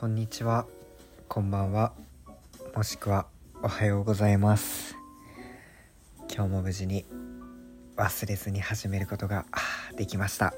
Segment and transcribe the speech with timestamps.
[0.00, 0.64] こんにちは。
[1.28, 1.92] こんばんは。
[2.74, 3.26] もしくは
[3.62, 4.96] おはようございます。
[6.34, 7.04] 今日も無事に
[7.98, 9.44] 忘れずに始めることが
[9.96, 10.54] できました。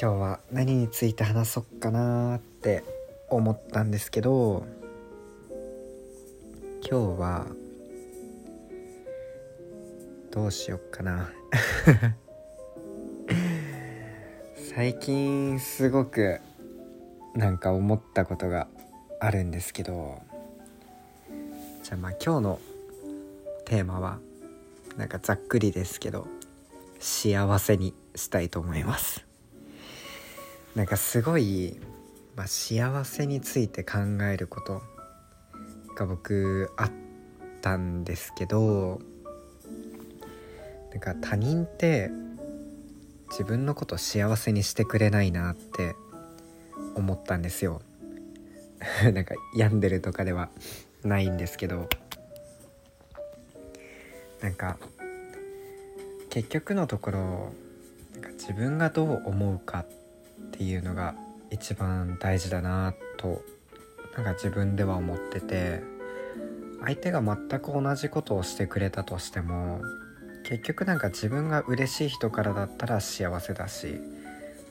[0.00, 2.84] 今日は何について話そうかなって
[3.28, 4.64] 思ったんですけど
[6.88, 7.46] 今日は
[10.30, 11.32] どうしよっかな。
[14.76, 16.38] 最近すごく
[17.36, 18.66] なんか思ったことが
[19.20, 20.22] あるんですけど
[21.82, 22.60] じゃあまあ今日の
[23.66, 24.18] テーマは
[24.96, 26.26] なんかざっくりですけど
[26.98, 29.26] 幸せにしたいと思います。
[30.74, 31.78] なんかすごい、
[32.36, 33.98] まあ、幸せについて考
[34.30, 34.82] えること
[35.94, 36.90] が僕あっ
[37.62, 39.00] たんですけど
[40.90, 42.10] なんか他人って
[43.30, 45.94] 自分のこと幸せにしてくれないなって
[46.94, 47.82] 思ったんですよ。
[49.12, 50.50] なんか病んでるとかでは
[51.02, 51.88] ないんですけど。
[54.40, 54.76] なんか
[56.30, 57.18] 結局のところ
[58.12, 59.86] なんか自分がどう思うかっ
[60.52, 61.14] ていうのが
[61.50, 63.42] 一番大事だなと
[64.14, 65.82] なんか自分では思ってて
[66.84, 69.80] 相手が全く同じことをしてくれたとしても
[70.44, 73.98] 結局なんか自分が嬉しい人からだったら幸せだし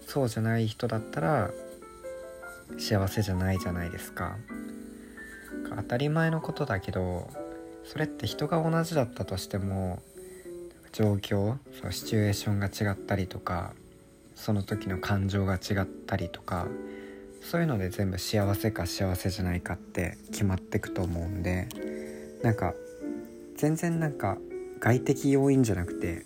[0.08, 1.52] そうじゃない人だったら
[2.78, 4.38] 幸せじゃないじゃないですか。
[5.76, 7.30] 当たり前のことだけど
[7.84, 10.02] それって人が同じだったとしても
[10.92, 13.74] 状況そうシチュエーションが違ったりとか
[14.36, 16.68] その時の感情が違ったりとか
[17.42, 21.68] そういうので全部幸せか幸せじゃないかって決まってくと思うんで
[22.42, 22.74] なんか
[23.58, 24.38] 全然なんか
[24.80, 26.26] 外的要因じゃなくて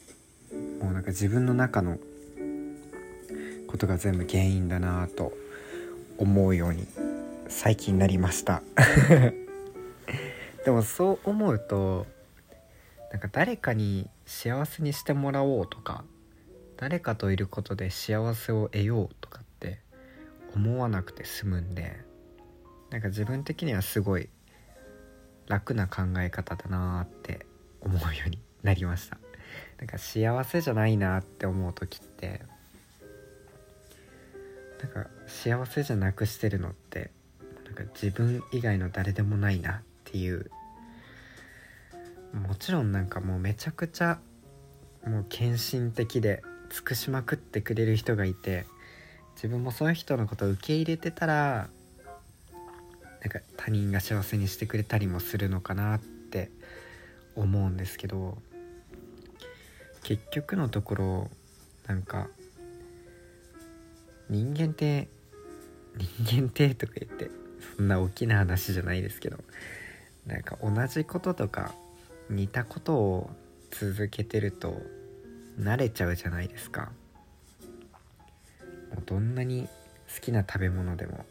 [0.82, 1.98] もうなんか自分の中の
[3.68, 5.34] ことが全部原因だなと
[6.20, 6.86] 思うように
[7.48, 8.62] 最近なりました。
[10.66, 12.06] でもそう思うと
[13.12, 16.04] なんか誰かに幸せにしてもらおうとか
[16.78, 19.80] 誰かといることで幸せを得ようとかって
[20.56, 22.02] 思わなくて済むんで
[22.90, 24.30] なんか自分的にはすごい
[25.48, 27.46] 楽な考え方だなって
[27.82, 29.18] 思うようになりました。
[29.80, 32.42] なんか幸せじゃないなって思う時って
[34.82, 37.12] なんか幸せじゃなくしてるのって
[37.66, 40.50] なんか自分以外の誰でもないなっていう。
[42.34, 44.20] もちろんなんかもうめちゃくちゃ
[45.06, 48.66] もう献身的で尽くしまくってくれる人がいて
[49.36, 51.70] 自分もその人のことを受け入れてたら
[53.22, 56.52] なんか他人が幸せにしてくれたりもするのかなって
[57.36, 58.38] 思うんですけど
[60.04, 61.30] 結局のところ
[61.88, 62.28] なんか
[64.30, 65.08] 人間って
[65.98, 67.30] 人間ってとか言って
[67.76, 69.38] そんな大きな話じゃないですけど
[70.26, 71.74] なんか同じこととか
[72.30, 73.30] 似たことを
[73.72, 74.82] 続けてると
[75.60, 76.92] 慣れちゃうじゃないですか。
[78.92, 79.68] もうどんなに
[80.16, 81.26] 好きな食べ物でも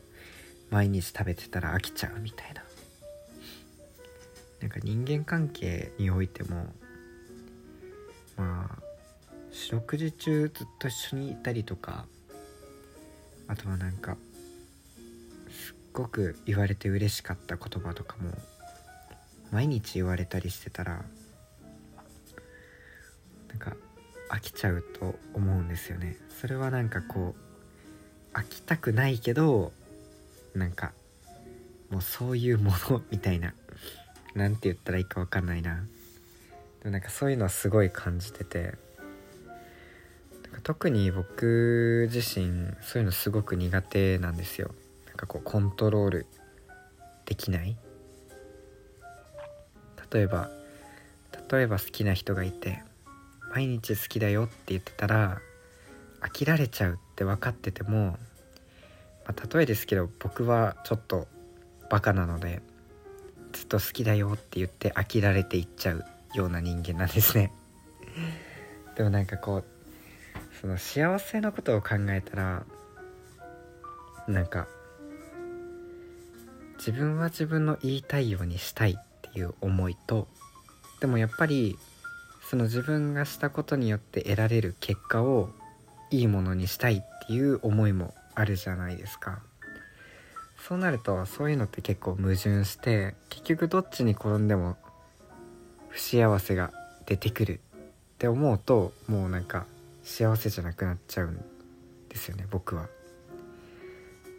[0.70, 2.62] 毎日食べてたら飽きちゃうみたいな。
[4.60, 6.66] なんか人間関係においても
[8.36, 8.82] まあ
[9.52, 12.06] 四六時中ずっと一緒にいたりとか
[13.48, 14.16] あとはなんか
[15.48, 18.30] すっごく言われて嬉しかった言葉とかも
[19.50, 21.02] 毎日言われたりしてたら
[23.48, 23.76] なんか
[24.30, 26.16] 飽きちゃうと思うんですよね。
[26.40, 27.34] それはなんかこ
[28.34, 29.72] う飽きたくないけど
[30.54, 30.92] なんか
[31.90, 33.54] もうそういうもの みたいな
[34.34, 35.86] 何て言ったらいいか分かんないな。
[36.80, 38.74] でもなんかそういうのはすごい感じてて。
[40.62, 44.74] 特に僕自身そういうのすごく苦手なんですよ。
[45.06, 46.26] なんかこうコントロール
[47.26, 47.76] できない。
[50.12, 50.50] 例えば
[51.50, 52.82] 例えば好きな人がいて
[53.54, 55.40] 毎日好きだよって言ってたら
[56.20, 58.18] 飽きられちゃうって分かってても、
[59.26, 61.28] まあ、例えですけど僕はちょっと
[61.90, 62.60] バカなので
[63.52, 66.04] ずっと好きだよって言って飽きられていっちゃう
[66.34, 67.52] ような人間なんですね。
[68.96, 69.64] でもなんかこう
[70.60, 72.66] その幸せのことを考えたら
[74.26, 74.66] なんか
[76.78, 80.28] 自分は自分の言いたいようにしたいっていう思いと
[81.00, 81.76] でもやっぱり
[82.48, 85.50] その自分がしたことによって得られる結果を
[86.10, 89.40] いいものにしたいっていう思いもあるじゃないですか。
[90.66, 94.76] そうなるとそういうのって結構矛盾して結局どっちに転んでも
[95.88, 96.72] 不幸せが
[97.06, 97.80] 出てくるっ
[98.18, 99.66] て思うともうなんか
[100.08, 101.36] 幸せじゃなくなっちゃうん
[102.08, 102.88] ですよね僕は。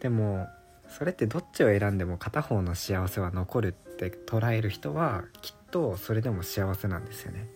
[0.02, 0.48] でも
[0.90, 7.48] それってどっちを選んでも片方の幸せは残るって捉える人はきっとそれでも幸せなんですよね。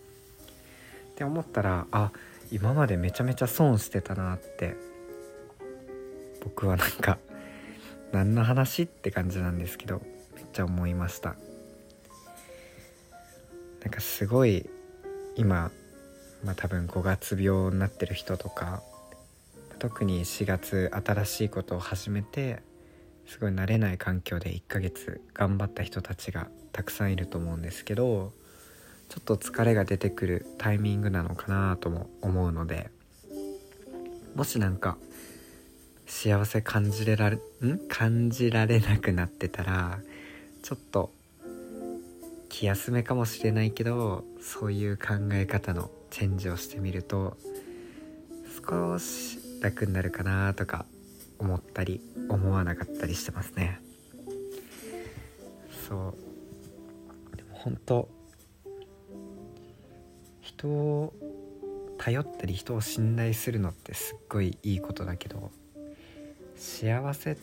[1.10, 2.12] って思ったらあ
[2.52, 4.76] 今までめちゃめちゃ損してたなって
[6.44, 7.18] 僕はなんか
[8.12, 10.00] 何の話って感じなんですけど
[10.36, 11.34] めっちゃ思いました
[13.80, 14.70] なんかすごい
[15.34, 15.72] 今
[16.44, 18.82] まあ多分5月病になってる人とか
[19.78, 22.62] 特に4月新しいことを始めて
[23.26, 28.32] すごい慣れない環境で1ヶ月頑張った人たちがたくさんいると思うんですけど
[29.08, 32.90] ちょっと疲れが出てくるタイミングなのかなとも思うので
[34.34, 34.96] もしなんか
[36.06, 37.40] 幸せ感じれられん？
[37.88, 39.98] 感じられなくなってたら
[40.62, 41.10] ちょっと
[42.54, 47.36] 気休めかもしれないけどそういう考え方のチェンジをしてみると
[48.64, 50.86] 少し楽になるかなとか
[51.40, 53.80] 思ったり思わなかったりしてますね。
[55.88, 56.14] そ
[57.32, 57.36] う。
[57.36, 58.08] でも本当
[60.40, 61.12] 人を
[61.98, 65.50] 頼ったり人を信頼するのってすっごいいいことだけど
[66.54, 67.36] 幸せ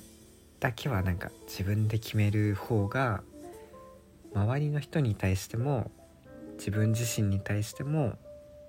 [0.62, 3.24] だけはなんか自分で決める方が
[4.34, 5.92] 周りの人に対しても
[6.58, 8.18] 自分自身に対しても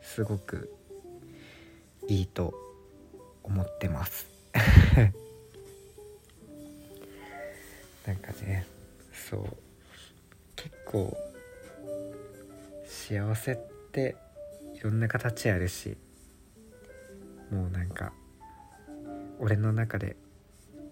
[0.01, 0.75] すごく
[2.09, 2.55] いいと
[3.43, 4.27] 思ってます。
[8.07, 8.67] なんかね
[9.13, 9.57] そう。
[10.57, 11.17] 結構
[12.85, 13.57] 幸せっ
[13.91, 14.17] て
[14.75, 15.97] いろんな形あるし
[17.51, 18.13] もうなんか
[19.41, 20.17] 俺の中で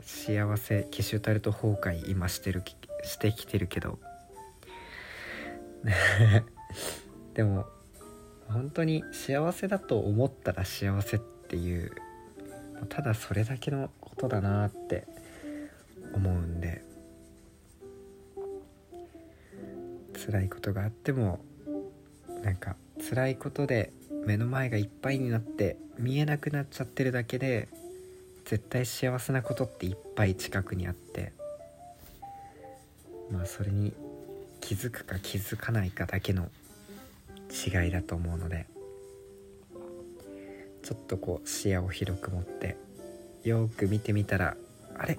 [0.02, 2.64] 幸せキシュタルト崩壊今してる
[3.04, 3.98] してきてるけど
[7.34, 7.66] でも
[8.48, 11.92] 本当に幸せだと思ったら幸せっていう
[12.88, 15.06] ただそれだけのことだなって
[16.14, 16.82] 思うんで
[20.26, 21.40] 辛いことがあっても
[22.42, 22.76] なんか
[23.08, 23.92] 辛いことで
[24.26, 27.68] 目の前がいっぱいになって見えなくなっちゃってるだけで
[28.44, 31.32] 絶対幸せなことっていっぱい近くにあって
[33.30, 33.94] まあそれに
[34.60, 36.48] 気づくか気づかないかだけの
[37.50, 38.66] 違いだと思うので
[40.82, 42.76] ちょっとこう視野を広く持って
[43.44, 44.56] よく見てみたら
[44.98, 45.18] あれ？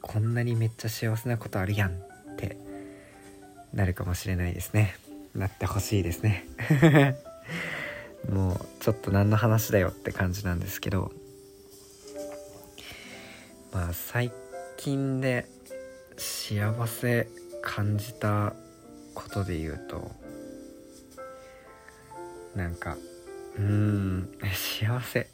[0.00, 2.56] こんなにめっちゃ幸せなことあるやんって
[3.74, 4.96] なるかもしれないですね。
[5.34, 6.46] なってほしいですね。
[8.30, 11.12] もうちょっと何の話だよって感じなんですけど
[13.72, 14.32] まあ最
[14.76, 15.46] 近で
[16.16, 17.28] 幸せ
[17.62, 18.54] 感じた
[19.14, 20.10] ことで言うと
[22.54, 22.96] なんか
[23.56, 25.28] うーん幸せ。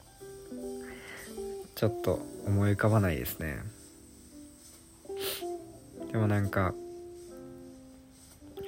[1.75, 3.59] ちょっと思い浮かばないですね。
[6.13, 6.73] でもなんか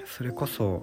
[0.04, 0.82] それこそ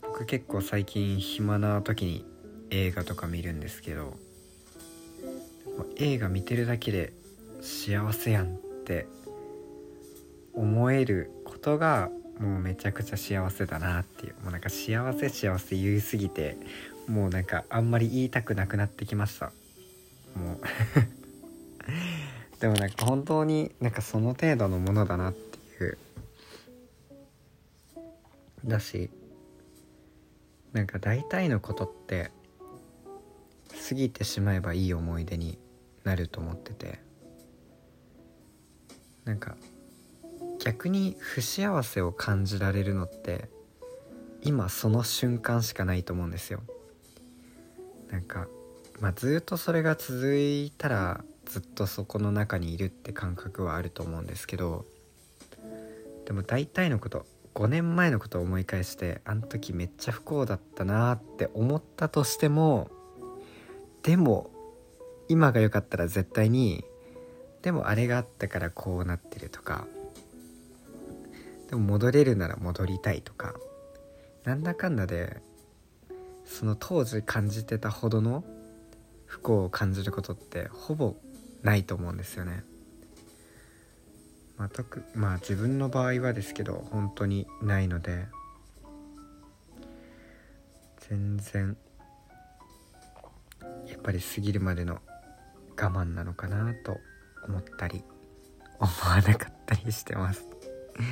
[0.00, 2.24] 僕結構最近暇な時に
[2.70, 4.14] 映画とか見るんですけど
[5.96, 7.12] 映画見てるだけで
[7.60, 9.06] 幸せやんって
[10.54, 16.56] 思えることがもうめちゃくちゃ幸せだなっていうもうなんか幸せ幸せ言いすぎて
[17.06, 19.52] もうなんかあんまり言いたくなくなってきました。
[20.36, 20.60] もう。
[22.60, 25.98] でもなんか本当になんかその程度のものだなっていう。
[28.64, 29.10] だし
[30.72, 32.30] なんか大体のことって
[33.88, 35.58] 過ぎてしまえばいい思い出に
[36.04, 36.98] なると思ってて。
[39.24, 39.56] なんか
[40.64, 43.50] 逆に不幸せを感じられるのって
[44.42, 46.62] 今その瞬間しかないと思うんですよ。
[48.10, 48.48] なんか
[48.98, 54.86] まあずっとそれが続いたらずっとそこの中にいるって感覚はあると思うんですけど
[56.24, 62.90] でも大体のこと5年前のことを思い返してあの時めっちゃ不幸だったなって思ったとしても
[64.02, 64.50] でも
[65.28, 66.84] 今が良かったら絶対に
[67.62, 69.86] でもあれがあったからこうなってるとか
[71.74, 73.52] でも戻れるなら戻りたいとか
[74.44, 75.42] なんだかんだで
[76.44, 78.44] その当時感じてたほどの
[79.26, 81.16] 不幸を感じることってほぼ
[81.64, 82.62] ないと思うんですよね。
[84.56, 88.26] まあ、特まあ自分の場合はですけど本当にないので
[91.08, 91.76] 全然
[93.88, 95.00] やっぱり過ぎるまでの
[95.76, 96.98] 我慢なのかなと
[97.48, 98.04] 思ったり
[98.78, 100.53] 思わなかったりしてます
[100.96, 101.02] そ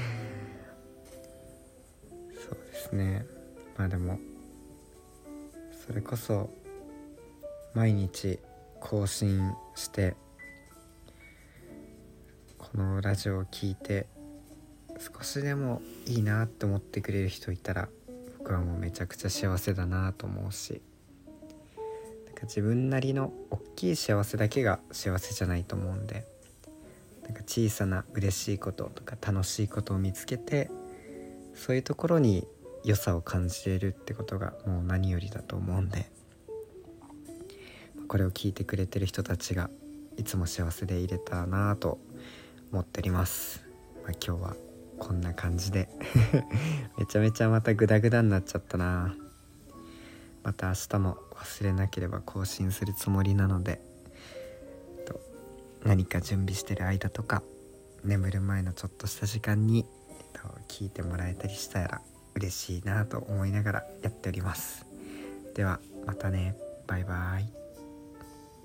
[2.51, 3.27] うですね。
[3.77, 4.19] まあでも
[5.87, 6.51] それこそ
[7.75, 8.39] 毎日
[8.81, 10.15] 更新して
[12.59, 14.07] このラジオを聴いて
[14.99, 17.89] 少しでもいいなって思ってくれる人いたら
[18.39, 20.83] 僕はもうめちゃくちゃ幸せだなと思うし
[22.27, 26.27] なんか自分なりの大きい幸せだけが幸せじゃないと思うんで
[27.23, 30.71] なんか小さな嬉しいこととか楽しいことを見つけて
[31.55, 32.47] そういうところに
[32.85, 36.11] 良さを感じれるってことがもう何よりだと思うんで
[38.09, 39.71] これを聞いてくれてる人たちが
[40.17, 41.99] いつも幸せでいれたらなと
[42.73, 43.65] 思っております、
[44.03, 44.57] まあ、今日は
[44.99, 45.89] こんな感じで
[46.99, 49.15] めちゃめちゃまたグダグダになっちゃったな
[50.43, 53.81] また明日も忘れなければ更新するつもりなので
[55.85, 57.43] 何か準備してる間とか
[58.05, 62.01] 眠る前のちょっとした時間にえっと聞いてもらえたりしたら
[62.35, 64.87] 嬉しいなと思いながらやっております。
[65.55, 66.57] ではまたね。
[66.87, 67.62] バイバイ。